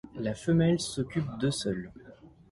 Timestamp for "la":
0.15-0.33